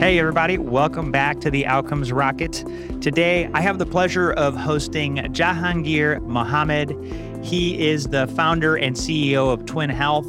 [0.00, 2.64] Hey, everybody, welcome back to the Outcomes Rocket.
[3.02, 6.96] Today, I have the pleasure of hosting Jahangir Mohammed.
[7.44, 10.26] He is the founder and CEO of Twin Health.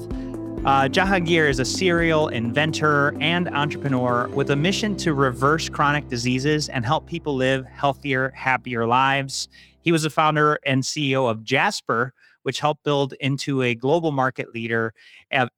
[0.65, 6.67] Uh, Jahangir is a serial inventor and entrepreneur with a mission to reverse chronic diseases
[6.67, 9.47] and help people live healthier, happier lives.
[9.79, 12.13] He was the founder and CEO of Jasper,
[12.43, 14.93] which helped build into a global market leader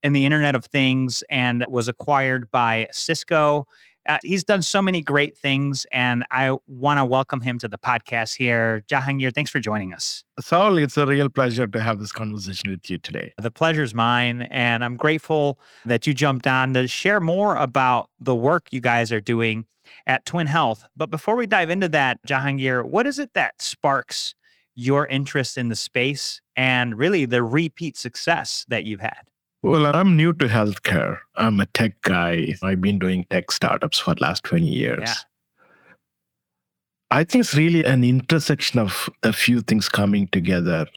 [0.04, 3.68] in the Internet of Things and was acquired by Cisco.
[4.08, 7.78] Uh, he's done so many great things, and I want to welcome him to the
[7.78, 8.84] podcast here.
[8.88, 10.24] Jahangir, thanks for joining us.
[10.40, 13.34] Saul, it's a real pleasure to have this conversation with you today.
[13.38, 18.36] The pleasure's mine, and I'm grateful that you jumped on to share more about the
[18.36, 19.66] work you guys are doing
[20.06, 20.86] at Twin Health.
[20.96, 24.36] But before we dive into that, Jahangir, what is it that sparks
[24.76, 29.30] your interest in the space and really the repeat success that you've had?
[29.64, 31.20] Well, I'm new to healthcare.
[31.36, 32.54] I'm a tech guy.
[32.62, 35.04] I've been doing tech startups for the last 20 years.
[35.06, 35.14] Yeah.
[37.10, 40.88] I think it's really an intersection of a few things coming together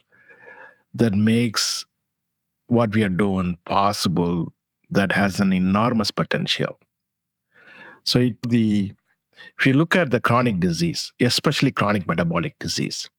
[0.93, 1.85] that makes
[2.67, 4.51] what we are doing possible
[4.89, 6.77] that has an enormous potential.
[8.03, 8.91] So it, the
[9.57, 13.09] if you look at the chronic disease, especially chronic metabolic disease,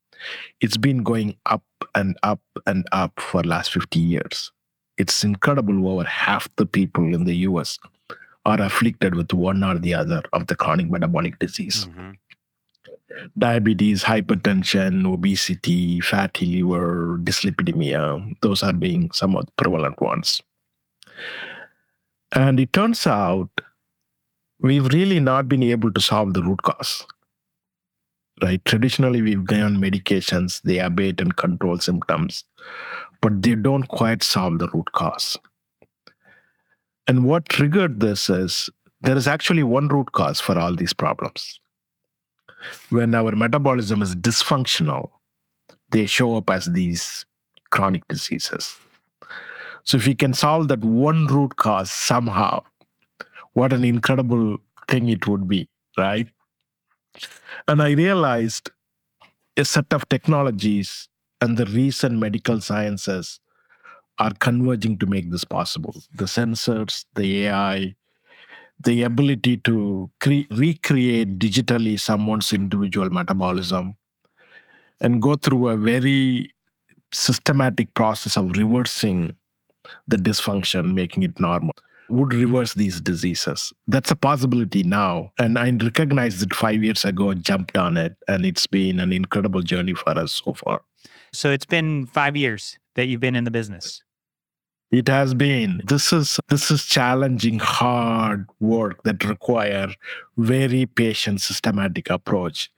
[0.61, 1.65] it's been going up
[1.95, 4.53] and up and up for the last 50 years
[4.99, 7.79] it's incredible over half the people in the US
[8.45, 11.87] are afflicted with one or the other of the chronic metabolic disease.
[11.87, 12.11] Mm-hmm.
[13.39, 20.43] Diabetes, hypertension, obesity, fatty liver, dyslipidemia, those are being some of the prevalent ones.
[22.33, 23.49] And it turns out
[24.61, 27.07] we've really not been able to solve the root cause.
[28.43, 28.65] Right?
[28.65, 32.45] Traditionally, we've gone on medications, they abate and control symptoms
[33.21, 35.37] but they don't quite solve the root cause.
[37.07, 41.61] And what triggered this is there is actually one root cause for all these problems.
[42.91, 45.11] When our metabolism is dysfunctional,
[45.91, 47.25] they show up as these
[47.71, 48.77] chronic diseases.
[49.85, 52.63] So, if we can solve that one root cause somehow,
[53.55, 54.59] what an incredible
[54.89, 56.29] thing it would be, right?
[57.67, 58.71] And I realized
[59.57, 61.09] a set of technologies
[61.41, 63.41] and the recent medical sciences
[64.19, 65.95] are converging to make this possible.
[66.15, 67.95] The sensors, the AI,
[68.81, 73.97] the ability to cre- recreate digitally someone's individual metabolism
[75.01, 76.53] and go through a very
[77.13, 79.35] systematic process of reversing
[80.07, 81.75] the dysfunction, making it normal,
[82.09, 83.73] would reverse these diseases.
[83.87, 85.33] That's a possibility now.
[85.39, 89.63] And I recognized it five years ago, jumped on it, and it's been an incredible
[89.63, 90.83] journey for us so far.
[91.33, 94.03] So it's been five years that you've been in the business.
[94.91, 95.83] It has been.
[95.85, 99.89] This is this is challenging, hard work that require
[100.39, 102.71] very patient, systematic approach.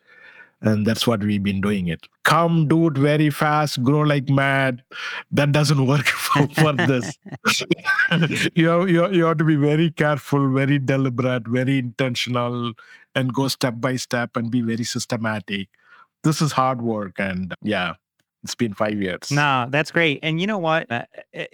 [0.63, 2.07] And that's what we've been doing it.
[2.25, 4.83] Come, do it very fast, grow like mad.
[5.31, 7.17] That doesn't work for, for this.
[8.55, 12.75] you, have, you, you have to be very careful, very deliberate, very intentional,
[13.15, 15.69] and go step by step and be very systematic.
[16.25, 17.19] This is hard work.
[17.19, 17.95] And yeah,
[18.43, 19.31] it's been five years.
[19.31, 20.21] No, that's great.
[20.23, 20.91] And you know what?
[20.91, 21.05] Uh,
[21.37, 21.45] uh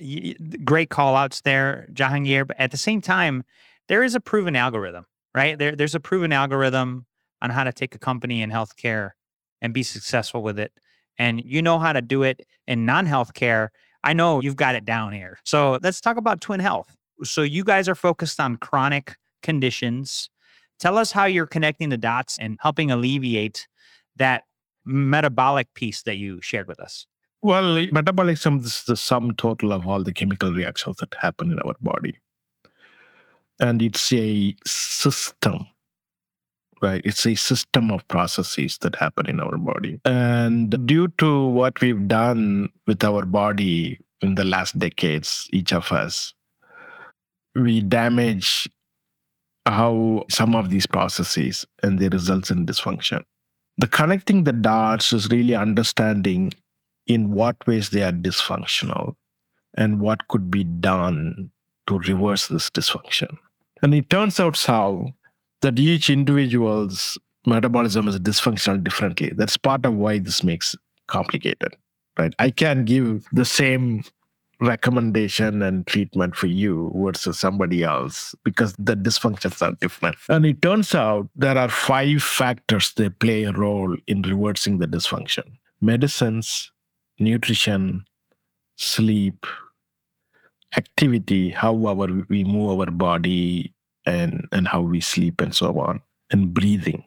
[0.64, 2.47] great call outs there, Jahangir.
[2.47, 3.44] But at the same time,
[3.88, 5.58] there is a proven algorithm, right?
[5.58, 7.06] There, there's a proven algorithm
[7.42, 9.10] on how to take a company in healthcare
[9.60, 10.72] and be successful with it.
[11.19, 13.69] And you know how to do it in non healthcare.
[14.04, 15.38] I know you've got it down here.
[15.44, 16.94] So let's talk about Twin Health.
[17.25, 20.30] So you guys are focused on chronic conditions.
[20.78, 23.66] Tell us how you're connecting the dots and helping alleviate
[24.16, 24.44] that
[24.86, 27.06] metabolic piece that you shared with us?
[27.42, 31.74] Well, metabolism is the sum total of all the chemical reactions that happen in our
[31.80, 32.19] body.
[33.60, 35.66] And it's a system,
[36.82, 37.02] right?
[37.04, 40.00] It's a system of processes that happen in our body.
[40.04, 45.92] And due to what we've done with our body in the last decades, each of
[45.92, 46.34] us,
[47.54, 48.69] we damage
[49.66, 53.22] how some of these processes and they results in dysfunction
[53.78, 56.52] the connecting the dots is really understanding
[57.06, 59.14] in what ways they are dysfunctional
[59.75, 61.50] and what could be done
[61.87, 63.37] to reverse this dysfunction.
[63.82, 65.12] And it turns out how
[65.61, 69.32] that each individual's metabolism is dysfunctional differently.
[69.34, 70.75] That's part of why this makes
[71.06, 71.76] complicated,
[72.19, 72.34] right?
[72.38, 74.02] I can give the same
[74.61, 80.17] recommendation and treatment for you versus somebody else because the dysfunctions are different.
[80.29, 84.87] And it turns out there are five factors that play a role in reversing the
[84.87, 85.44] dysfunction
[85.82, 86.73] medicines,
[87.19, 88.05] nutrition,
[88.76, 89.44] sleep,
[90.76, 93.75] activity, how our, we move our body,
[94.06, 96.00] and, and how we sleep and so on,
[96.31, 97.05] and breathing,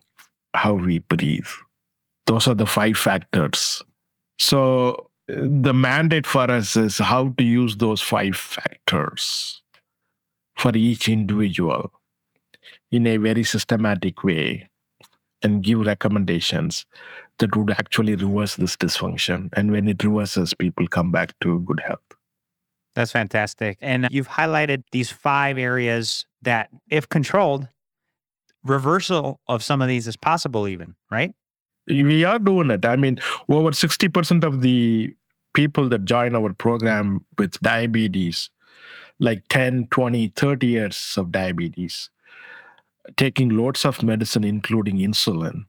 [0.53, 1.47] how we breathe.
[2.27, 3.81] Those are the five factors.
[4.37, 9.61] So the mandate for us is how to use those five factors
[10.55, 11.91] for each individual
[12.91, 14.69] in a very systematic way
[15.41, 16.85] and give recommendations
[17.37, 19.49] that would actually reverse this dysfunction.
[19.53, 21.99] And when it reverses, people come back to good health.
[22.95, 23.77] That's fantastic.
[23.81, 27.69] And you've highlighted these five areas that, if controlled,
[28.63, 31.33] reversal of some of these is possible, even, right?
[31.89, 32.85] We are doing it.
[32.85, 35.13] I mean, over 60% of the
[35.53, 38.49] people that join our program with diabetes,
[39.19, 42.09] like 10, 20, 30 years of diabetes,
[43.17, 45.65] taking loads of medicine, including insulin,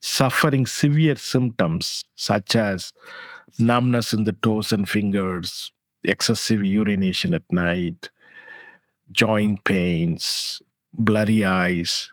[0.00, 2.92] suffering severe symptoms such as
[3.58, 5.72] numbness in the toes and fingers,
[6.04, 8.10] excessive urination at night,
[9.12, 10.60] joint pains,
[10.92, 12.12] blurry eyes.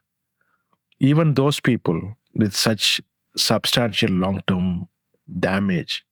[0.99, 3.01] Even those people with such
[3.35, 4.87] substantial long term
[5.39, 6.05] damage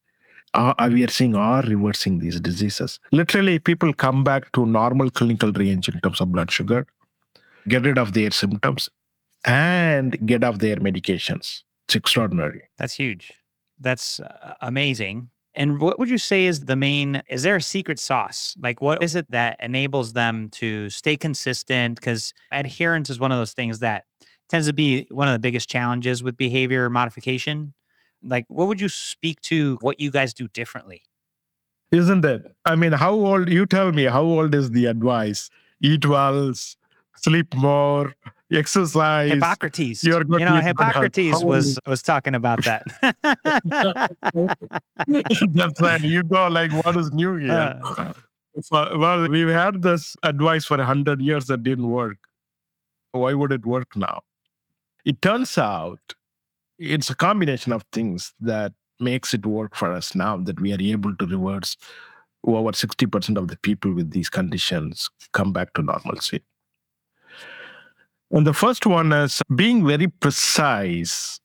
[0.54, 3.00] are, we are seeing are reversing these diseases.
[3.12, 6.86] Literally, people come back to normal clinical range in terms of blood sugar,
[7.68, 8.90] get rid of their symptoms,
[9.46, 11.64] and get off their medications.
[11.88, 12.64] It's extraordinary.
[12.78, 13.34] That's huge.
[13.80, 15.30] That's uh, amazing.
[15.54, 17.22] And what would you say is the main?
[17.30, 18.56] Is there a secret sauce?
[18.62, 21.96] Like, what is it that enables them to stay consistent?
[21.96, 24.06] Because adherence is one of those things that
[24.52, 27.74] tends to be one of the biggest challenges with behavior modification.
[28.22, 31.04] Like, what would you speak to what you guys do differently?
[31.92, 32.44] Isn't it?
[32.66, 35.50] I mean, how old, you tell me, how old is the advice?
[35.82, 36.52] Eat well,
[37.16, 38.14] sleep more,
[38.52, 39.32] exercise.
[39.32, 40.04] Hippocrates.
[40.04, 42.84] You're you know, Hippocrates was was talking about that.
[45.54, 46.02] That's right.
[46.02, 47.80] You go like, what is new here?
[47.82, 48.14] Uh,
[48.62, 52.18] so, well, we've had this advice for a hundred years that didn't work.
[53.14, 54.22] Why would it work now?
[55.06, 56.00] It turns out
[56.78, 60.82] it's a combination of things that makes it work for us now that we are
[60.82, 61.76] able to reverse
[62.44, 66.42] over 60% of the people with these conditions come back to normalcy.
[68.32, 71.40] And the first one is being very precise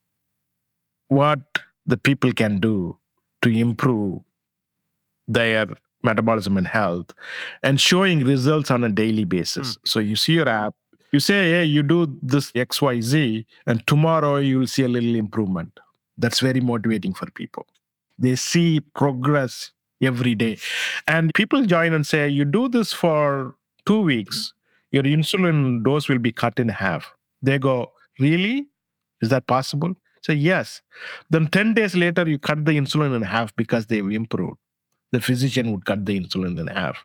[1.08, 1.40] what
[1.84, 2.98] the people can do
[3.42, 4.20] to improve
[5.28, 5.66] their
[6.02, 7.12] metabolism and health
[7.62, 9.76] and showing results on a daily basis.
[9.76, 9.78] Mm.
[9.84, 10.74] So you see your app,
[11.16, 15.80] you say, hey, you do this XYZ, and tomorrow you will see a little improvement.
[16.18, 17.66] That's very motivating for people.
[18.18, 19.72] They see progress
[20.02, 20.58] every day.
[21.06, 23.54] And people join and say, you do this for
[23.86, 24.52] two weeks,
[24.90, 27.10] your insulin dose will be cut in half.
[27.40, 28.66] They go, Really?
[29.22, 29.94] Is that possible?
[30.20, 30.82] So, yes.
[31.30, 34.58] Then 10 days later, you cut the insulin in half because they've improved.
[35.12, 37.04] The physician would cut the insulin in half.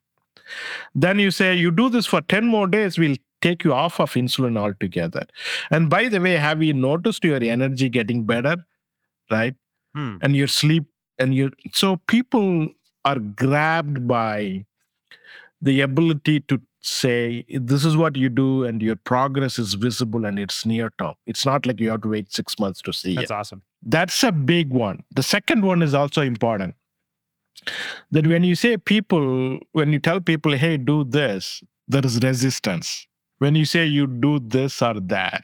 [0.96, 4.14] Then you say, You do this for 10 more days, we'll take you off of
[4.14, 5.26] insulin altogether.
[5.70, 8.58] And by the way, have you noticed your energy getting better?
[9.30, 9.56] Right?
[9.96, 10.18] Hmm.
[10.22, 10.86] And your sleep,
[11.20, 12.70] and your so people
[13.06, 14.66] are grabbed by
[15.62, 20.40] the ability to say this is what you do and your progress is visible and
[20.40, 23.30] it's near term it's not like you have to wait six months to see that's
[23.30, 23.34] it.
[23.34, 26.74] awesome that's a big one the second one is also important
[28.10, 33.06] that when you say people when you tell people hey do this there is resistance
[33.42, 35.44] when you say you do this or that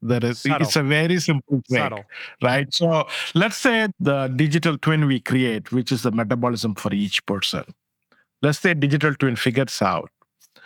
[0.00, 0.66] there is Subtle.
[0.66, 2.04] it's a very simple thing Subtle.
[2.42, 7.24] right so let's say the digital twin we create which is the metabolism for each
[7.26, 7.64] person
[8.42, 10.10] let's say digital twin figures out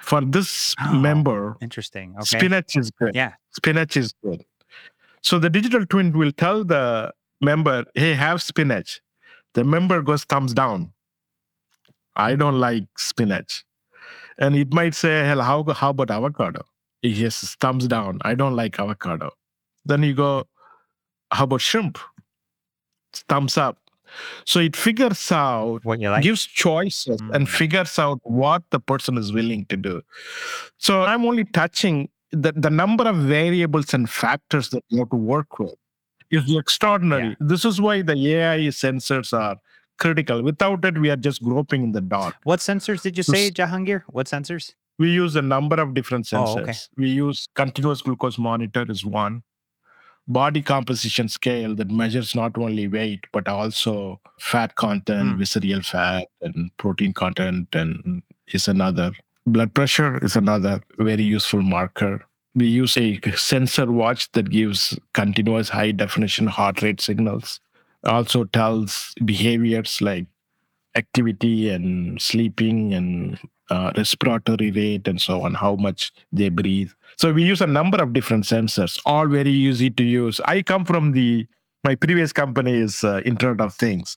[0.08, 2.14] for this oh, member, interesting.
[2.16, 2.38] Okay.
[2.38, 3.14] Spinach is good.
[3.14, 3.34] Yeah.
[3.50, 4.44] Spinach is good.
[5.22, 7.12] So the digital twin will tell the
[7.42, 9.00] member, hey, have spinach.
[9.54, 10.92] The member goes thumbs down.
[12.16, 13.64] I don't like spinach.
[14.38, 16.64] And it might say, hell, how, how about avocado?
[17.02, 18.18] Yes, thumbs down.
[18.22, 19.30] I don't like avocado.
[19.84, 20.46] Then you go,
[21.32, 21.98] how about shrimp?
[23.12, 23.78] Thumbs up.
[24.44, 26.22] So it figures out what you like.
[26.22, 27.34] gives choices mm-hmm.
[27.34, 27.50] and mm.
[27.50, 30.02] figures out what the person is willing to do.
[30.78, 35.16] So I'm only touching the, the number of variables and factors that you have to
[35.16, 35.74] work with
[36.30, 37.28] is extraordinary.
[37.28, 37.34] Yeah.
[37.40, 39.56] This is why the AI sensors are
[39.98, 40.42] critical.
[40.42, 42.36] Without it, we are just groping in the dark.
[42.44, 44.02] What sensors did you say, Jahangir?
[44.08, 44.74] What sensors?
[44.98, 46.56] We use a number of different sensors.
[46.56, 46.74] Oh, okay.
[46.96, 49.42] We use continuous glucose monitor is one
[50.28, 55.38] body composition scale that measures not only weight but also fat content, mm.
[55.38, 59.12] visceral fat, and protein content, and is another.
[59.46, 62.24] Blood pressure is another very useful marker.
[62.54, 67.60] We use a sensor watch that gives continuous high definition heart rate signals.
[68.04, 70.26] Also tells behaviors like
[70.94, 73.38] activity and sleeping and
[73.70, 76.90] uh, respiratory rate, and so on, how much they breathe.
[77.16, 80.40] So we use a number of different sensors, all very easy to use.
[80.44, 81.46] I come from the
[81.84, 84.16] my previous company is uh, Internet of Things,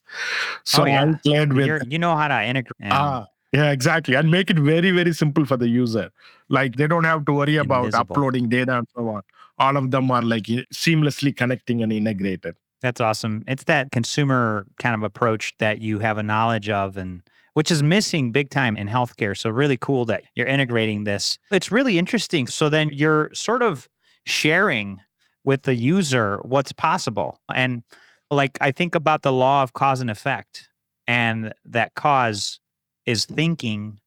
[0.63, 1.03] so Oh, yeah.
[1.03, 2.91] I played with You're, you know how to integrate.
[2.91, 6.09] ah yeah exactly and make it very very simple for the user.
[6.49, 8.13] Like they don't have to worry about Invisible.
[8.15, 9.21] uploading data and so on.
[9.59, 12.55] All of them are like seamlessly connecting and integrated.
[12.81, 13.43] That's awesome.
[13.47, 17.21] It's that consumer kind of approach that you have a knowledge of and
[17.53, 19.37] which is missing big time in healthcare.
[19.37, 21.37] So really cool that you're integrating this.
[21.51, 22.47] It's really interesting.
[22.47, 23.89] So then you're sort of
[24.25, 25.01] sharing
[25.43, 27.39] with the user what's possible.
[27.53, 27.83] And
[28.29, 30.69] like I think about the law of cause and effect
[31.07, 32.59] and that cause
[33.05, 33.99] is thinking.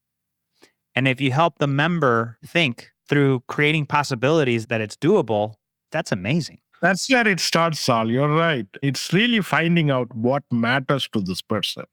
[0.95, 5.55] And if you help the member think through creating possibilities that it's doable,
[5.91, 6.59] that's amazing.
[6.81, 8.09] That's where it starts, Sal.
[8.09, 8.67] You're right.
[8.81, 11.85] It's really finding out what matters to this person.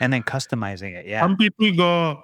[0.00, 1.06] And then customizing it.
[1.06, 1.20] Yeah.
[1.20, 2.22] Some people go,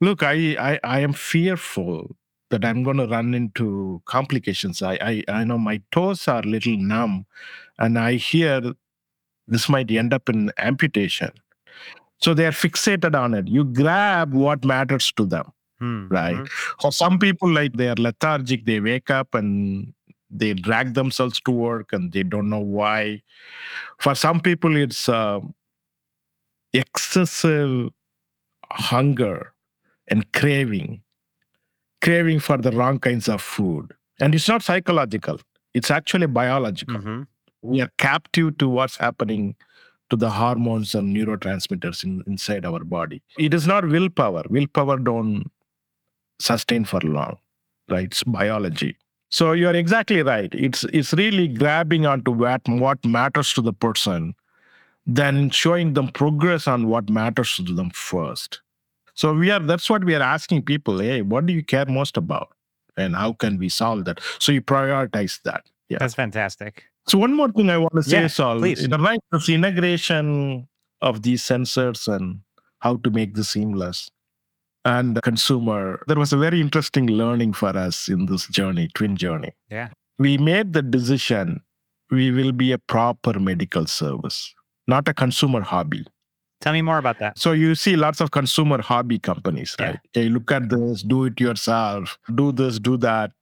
[0.00, 2.16] look, I, I, I am fearful
[2.50, 4.82] that I'm going to run into complications.
[4.82, 7.26] I, I, I know my toes are a little numb,
[7.78, 8.60] and I hear
[9.46, 11.30] this might end up in amputation.
[12.20, 13.48] So they are fixated on it.
[13.48, 15.52] You grab what matters to them.
[15.80, 16.06] Hmm.
[16.08, 16.36] Right.
[16.36, 16.48] Mhm.
[16.80, 19.92] For some people, like they are lethargic, they wake up and
[20.32, 23.22] they drag themselves to work and they don't know why.
[23.98, 25.40] For some people, it's uh,
[26.72, 27.90] excessive
[28.70, 29.52] hunger
[30.08, 31.02] and craving,
[32.00, 33.92] craving for the wrong kinds of food.
[34.20, 35.40] And it's not psychological,
[35.74, 36.96] it's actually biological.
[36.96, 37.26] Mhm.
[37.62, 39.56] We are captive to what's happening
[40.10, 43.22] to the hormones and neurotransmitters in, inside our body.
[43.38, 44.42] It is not willpower.
[44.50, 45.50] Willpower don't
[46.40, 47.38] sustain for long,
[47.88, 48.04] right?
[48.04, 48.96] It's biology.
[49.32, 50.54] So you're exactly right.
[50.54, 54.34] It's it's really grabbing onto what what matters to the person,
[55.06, 58.60] then showing them progress on what matters to them first.
[59.14, 60.98] So we are that's what we are asking people.
[60.98, 62.50] Hey, what do you care most about?
[62.98, 64.20] And how can we solve that?
[64.38, 65.64] So you prioritize that.
[65.88, 65.96] Yeah.
[65.98, 66.84] That's fantastic.
[67.06, 68.82] So one more thing I want to say, Yeah, Saul, please.
[68.82, 70.68] you right, this integration
[71.00, 72.40] of these sensors and
[72.80, 74.10] how to make this seamless
[74.84, 76.02] and the consumer.
[76.06, 79.52] There was a very interesting learning for us in this journey, twin journey.
[79.70, 79.88] Yeah.
[80.18, 81.62] We made the decision
[82.10, 84.54] we will be a proper medical service,
[84.86, 86.04] not a consumer hobby.
[86.60, 87.38] Tell me more about that.
[87.38, 89.86] So you see lots of consumer hobby companies, Yeah.
[89.86, 89.98] right?
[90.12, 93.32] Hey, look at this, do it yourself, do this, do that.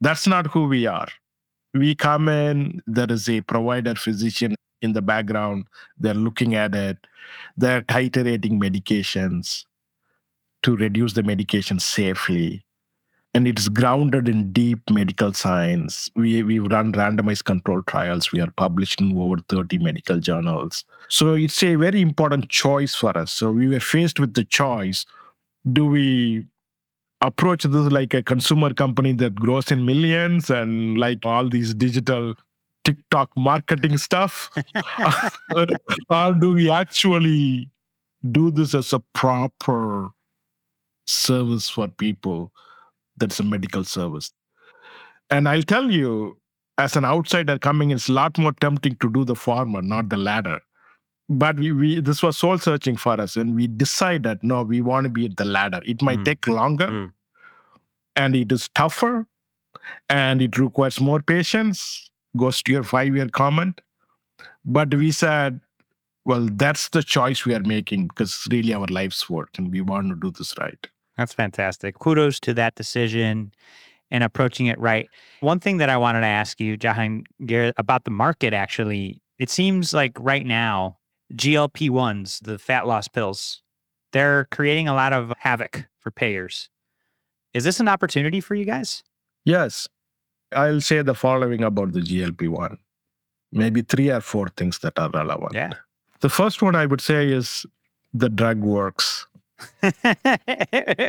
[0.00, 1.08] That's not who we are.
[1.74, 5.64] We come in, there is a provider physician in the background,
[5.98, 6.96] they're looking at it,
[7.56, 9.64] they're titrating medications
[10.62, 12.64] to reduce the medication safely.
[13.32, 16.10] And it's grounded in deep medical science.
[16.16, 18.32] We, we run randomized control trials.
[18.32, 20.84] We are published in over 30 medical journals.
[21.08, 23.30] So it's a very important choice for us.
[23.30, 25.06] So we were faced with the choice
[25.72, 26.46] do we
[27.20, 32.34] approach this like a consumer company that grows in millions and like all these digital
[32.84, 34.50] TikTok marketing stuff?
[36.10, 37.68] or do we actually
[38.30, 40.10] do this as a proper
[41.10, 42.52] service for people
[43.16, 44.32] that's a medical service?
[45.30, 46.38] And I'll tell you,
[46.78, 50.16] as an outsider coming, it's a lot more tempting to do the former, not the
[50.16, 50.60] latter
[51.32, 55.04] but we, we this was soul searching for us and we decided no we want
[55.04, 56.24] to be at the latter it might Mm.
[56.24, 57.12] take longer Mm.
[58.16, 59.26] and it is tougher
[60.08, 63.80] and it requires more patience goes to your five year comment
[64.64, 65.60] but we said
[66.24, 69.80] well that's the choice we are making because it's really our life's work and we
[69.80, 70.88] want to do this right
[71.20, 71.98] That's fantastic.
[71.98, 73.52] Kudos to that decision
[74.10, 75.06] and approaching it right.
[75.40, 79.92] One thing that I wanted to ask you, Jahangir, about the market actually, it seems
[79.92, 80.96] like right now,
[81.34, 83.62] GLP 1s, the fat loss pills,
[84.12, 86.70] they're creating a lot of havoc for payers.
[87.52, 89.02] Is this an opportunity for you guys?
[89.44, 89.88] yes
[90.52, 92.76] i'll say the following about the glp-1
[93.52, 95.72] maybe three or four things that are relevant Yeah.
[96.20, 97.64] the first one i would say is
[98.12, 99.26] the drug works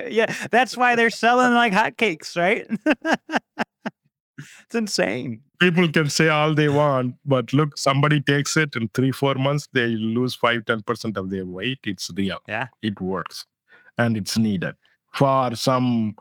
[0.10, 2.68] yeah, that's why they're selling like hotcakes, right?
[4.38, 5.42] it's insane.
[5.60, 9.68] people can say all they want, but look, somebody takes it in three, four months,
[9.74, 11.80] they lose five, 10% of their weight.
[11.84, 12.40] It's real.
[12.48, 12.68] Yeah.
[12.82, 13.46] It works
[13.98, 14.76] and it's needed.
[15.14, 16.16] For some,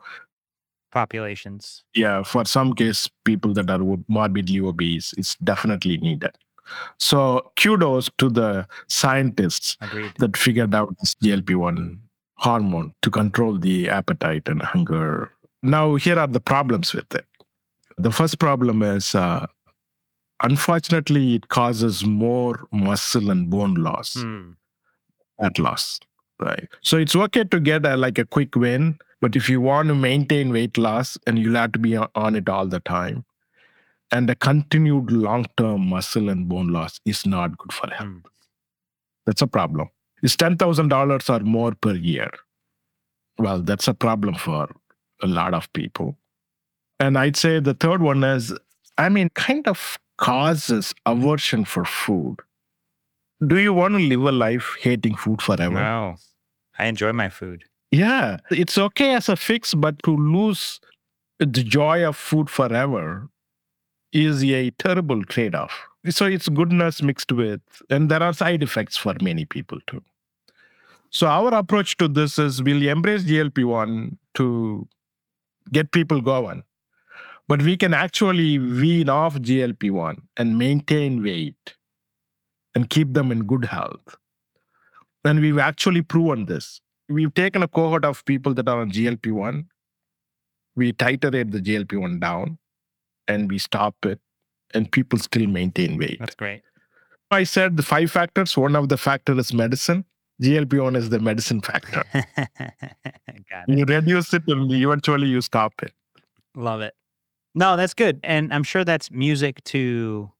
[0.90, 1.84] Populations.
[1.94, 6.32] yeah, for some case, people that are morbidly obese, it's definitely needed.
[6.98, 10.12] So kudos to the scientists Agreed.
[10.18, 11.98] that figured out this GLP-1
[12.40, 15.30] hormone to control the appetite and hunger.
[15.62, 17.26] Now, here are the problems with it.
[17.98, 19.46] The first problem is, uh,
[20.42, 24.52] unfortunately, it causes more muscle and bone loss, Hmm.
[25.40, 26.00] fat loss.
[26.38, 26.68] Right.
[26.80, 29.94] So it's okay to get a, like a quick win, but if you want to
[29.94, 33.26] maintain weight loss and you'll have to be on it all the time,
[34.10, 38.08] and the continued long term muscle and bone loss is not good for health.
[38.08, 38.22] Mm.
[39.26, 39.90] That's a problem.
[40.22, 42.30] It's $10,000 or more per year.
[43.38, 44.68] Well, that's a problem for
[45.22, 46.16] a lot of people.
[46.98, 48.52] And I'd say the third one is,
[48.98, 52.36] I mean, kind of causes aversion for food.
[53.46, 55.74] Do you want to live a life hating food forever?
[55.74, 56.16] No.
[56.78, 57.64] I enjoy my food.
[57.90, 58.36] Yeah.
[58.50, 60.78] It's okay as a fix, but to lose
[61.38, 63.28] the joy of food forever
[64.12, 65.72] is a terrible trade off.
[66.08, 70.02] So it's goodness mixed with, and there are side effects for many people too.
[71.10, 74.88] So our approach to this is we'll embrace GLP 1 to
[75.72, 76.62] get people going.
[77.48, 81.74] But we can actually wean off GLP 1 and maintain weight
[82.74, 84.16] and keep them in good health.
[85.24, 86.80] And we've actually proven this.
[87.08, 89.66] We've taken a cohort of people that are on GLP 1,
[90.76, 92.58] we titrate the GLP 1 down,
[93.26, 94.20] and we stop it,
[94.72, 96.18] and people still maintain weight.
[96.20, 96.62] That's great.
[97.30, 98.56] I said the five factors.
[98.56, 100.04] One of the factors is medicine.
[100.40, 102.02] GLP 1 is the medicine factor.
[103.68, 105.92] you reduce it and eventually you stop it.
[106.56, 106.94] Love it.
[107.54, 108.20] No, that's good.
[108.22, 110.30] And I'm sure that's music to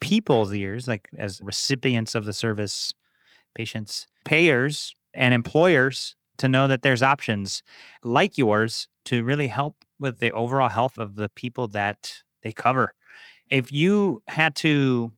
[0.00, 2.92] people's ears, like as recipients of the service,
[3.54, 7.62] patients, payers, and employers to know that there's options
[8.02, 12.94] like yours to really help with the overall health of the people that they cover.
[13.50, 15.12] If you had to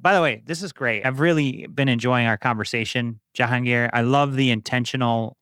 [0.00, 1.04] by the way, this is great.
[1.04, 3.90] I've really been enjoying our conversation, Jahangir.
[3.92, 5.36] I love the intentional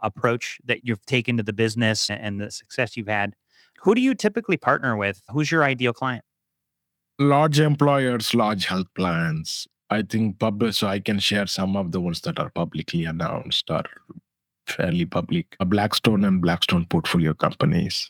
[0.00, 3.34] approach that you've taken to the business and the success you've had.
[3.82, 5.22] Who do you typically partner with?
[5.28, 6.24] Who's your ideal client?
[7.18, 9.66] Large employers, large health plans.
[9.90, 13.70] I think public, so I can share some of the ones that are publicly announced
[13.70, 13.84] or
[14.66, 15.56] fairly public.
[15.66, 18.08] Blackstone and Blackstone portfolio companies.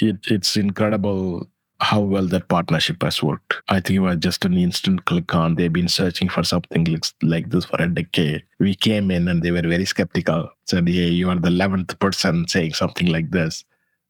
[0.00, 1.48] It, it's incredible
[1.80, 3.54] how well that partnership has worked.
[3.68, 5.54] I think it was just an instant click on.
[5.54, 6.86] They've been searching for something
[7.22, 8.42] like this for a decade.
[8.58, 10.50] We came in and they were very skeptical.
[10.66, 13.64] Said, "Hey, you are the eleventh person saying something like this."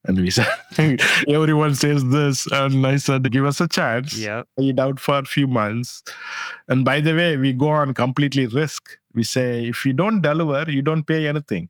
[0.05, 0.49] And we said,
[1.29, 2.47] everyone says this.
[2.51, 4.17] And I said, give us a chance.
[4.17, 4.45] Yeah.
[4.57, 6.03] It out for a few months.
[6.69, 8.97] And by the way, we go on completely risk.
[9.15, 11.69] We say, if you don't deliver, you don't pay anything.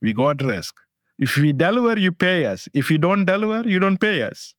[0.00, 0.74] We go at risk.
[1.18, 2.68] If we deliver, you pay us.
[2.74, 4.54] If you don't deliver, you don't pay us.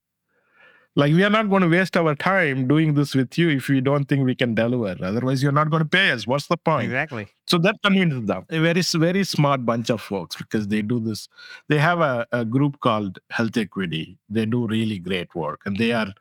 [0.97, 3.81] Like we are not going to waste our time doing this with you if we
[3.81, 4.95] don't think we can deliver.
[5.05, 6.25] Otherwise, you're not going to pay us.
[6.25, 6.86] What's the point?
[6.86, 7.27] Exactly.
[7.45, 8.45] So that convinces them.
[8.49, 11.29] A very, very smart bunch of folks because they do this.
[11.67, 14.17] They have a, a group called Health Equity.
[14.27, 16.12] They do really great work, and they are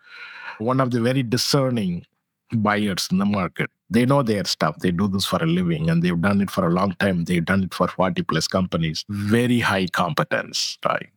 [0.59, 2.05] one of the very discerning
[2.53, 3.71] buyers in the market.
[3.89, 4.77] They know their stuff.
[4.81, 7.25] They do this for a living and they've done it for a long time.
[7.25, 9.05] They've done it for 40 plus companies.
[9.09, 11.09] Very high competence, right?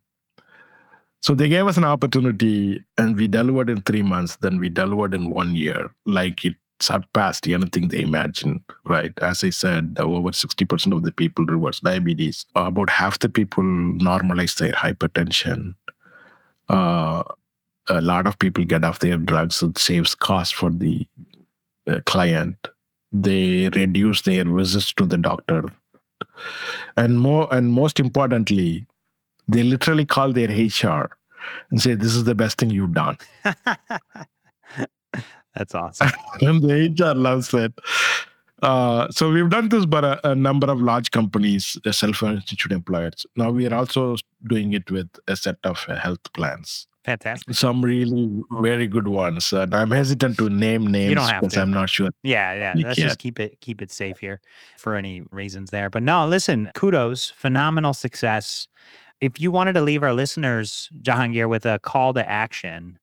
[1.22, 5.14] So they gave us an opportunity and we delivered in three months, then we delivered
[5.14, 9.12] in one year, like it surpassed anything they imagined, right?
[9.22, 12.46] As I said, over 60% of the people reverse diabetes.
[12.56, 15.76] About half the people normalize their hypertension.
[16.70, 17.24] Uh,
[17.90, 19.62] a lot of people get off their drugs.
[19.62, 21.06] It saves cost for the
[21.88, 22.56] uh, client.
[23.12, 25.66] They reduce their visits to the doctor.
[26.96, 28.86] And more and most importantly,
[29.50, 31.10] they literally call their HR
[31.72, 33.18] and say, This is the best thing you've done.
[35.56, 36.12] That's awesome.
[36.42, 37.74] and the HR loves it.
[38.62, 43.26] Uh, so we've done this by a, a number of large companies, the self-institute employers.
[43.36, 46.88] Now we are also doing it with a set of uh, health plans.
[47.06, 47.56] Fantastic.
[47.56, 49.54] Some really very good ones.
[49.54, 52.10] And I'm hesitant to name names because I'm not sure.
[52.24, 52.74] Yeah, yeah.
[52.76, 53.08] You Let's can't.
[53.10, 54.42] just keep it keep it safe here
[54.78, 55.90] for any reasons there.
[55.90, 58.68] But no, listen, kudos, phenomenal success.
[59.22, 63.00] If you wanted to leave our listeners, Jahangir, with a call to action,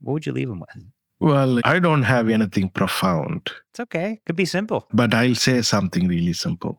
[0.00, 0.84] what would you leave them with?
[1.20, 3.50] Well, I don't have anything profound.
[3.70, 4.20] It's okay.
[4.26, 4.88] Could be simple.
[4.92, 6.78] But I'll say something really simple.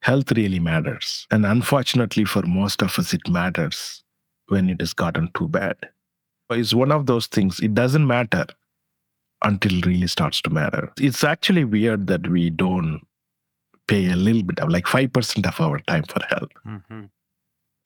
[0.00, 1.26] Health really matters.
[1.30, 4.02] And unfortunately, for most of us, it matters
[4.48, 5.76] when it has gotten too bad.
[6.50, 8.46] It's one of those things, it doesn't matter
[9.42, 10.92] until it really starts to matter.
[10.98, 13.00] It's actually weird that we don't
[13.86, 16.50] pay a little bit of like 5% of our time for health.
[16.66, 17.04] Mm-hmm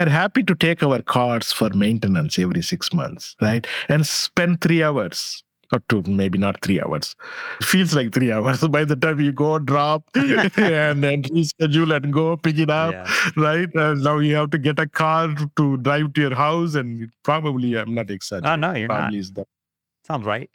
[0.00, 3.66] are happy to take our cars for maintenance every six months, right?
[3.88, 7.14] And spend three hours or two, maybe not three hours.
[7.60, 12.12] It feels like three hours by the time you go drop and then reschedule and
[12.12, 13.30] go pick it up, yeah.
[13.36, 13.68] right?
[13.74, 17.76] And now you have to get a car to drive to your house, and probably
[17.76, 18.46] I'm not excited.
[18.46, 19.20] Oh no, you're probably not.
[19.20, 19.46] Is that.
[20.06, 20.50] Sounds right.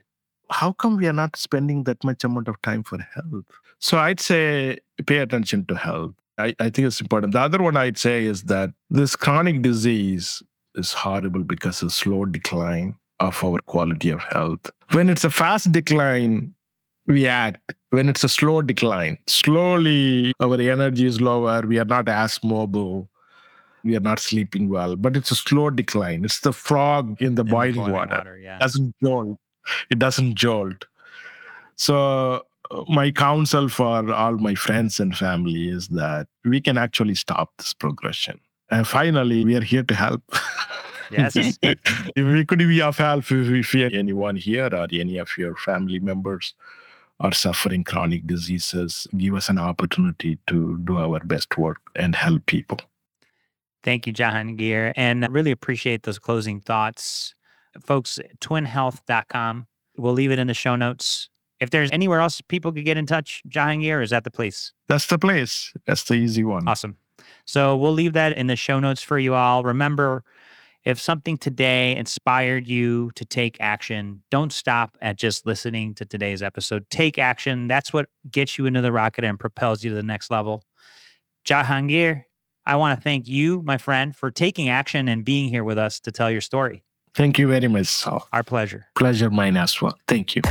[0.50, 3.46] How come we are not spending that much amount of time for health?
[3.80, 7.34] So I'd say pay attention to health I, I think it's important.
[7.34, 10.44] The other one I'd say is that this chronic disease
[10.76, 14.70] is horrible because of slow decline of our quality of health.
[14.92, 16.54] When it's a fast decline,
[17.08, 17.74] we act.
[17.92, 23.10] When it's a slow decline, slowly our energy is lower, we are not as mobile,
[23.86, 26.26] we are not sleeping well, but it's a slow decline.
[26.26, 28.16] It's the frog in the in boiling, boiling water.
[28.18, 28.58] water yeah.
[28.58, 29.38] It doesn't jolt.
[29.90, 30.86] It doesn't jolt.
[31.78, 32.46] So
[32.88, 37.74] my counsel for all my friends and family is that we can actually stop this
[37.74, 38.40] progression.
[38.70, 40.24] And finally, we are here to help.
[41.12, 41.36] Yes.
[41.62, 41.78] if
[42.16, 46.56] we could be of help if, if anyone here or any of your family members
[47.20, 52.46] are suffering chronic diseases, give us an opportunity to do our best work and help
[52.46, 52.80] people.
[53.84, 54.94] Thank you, Jahangir.
[54.96, 57.36] And I really appreciate those closing thoughts.
[57.80, 59.68] Folks, twinhealth.com.
[59.98, 61.30] We'll leave it in the show notes.
[61.66, 64.72] If there's anywhere else people could get in touch, Jahangir, is that the place?
[64.88, 65.74] That's the place.
[65.88, 66.68] That's the easy one.
[66.68, 66.96] Awesome.
[67.46, 69.64] So we'll leave that in the show notes for you all.
[69.64, 70.24] Remember,
[70.84, 76.44] if something today inspired you to take action, don't stop at just listening to today's
[76.44, 76.88] episode.
[76.92, 77.68] Take action.
[77.68, 80.64] That's what gets you into the rocket and propels you to the next level.
[81.48, 82.26] Jahangir,
[82.68, 86.00] I want to thank you, my friend, for taking action and being here with us
[86.02, 86.84] to tell your story.
[87.16, 88.06] Thank you very much.
[88.06, 88.86] Our pleasure.
[88.94, 89.98] Pleasure mine as well.
[90.08, 90.44] Thank you.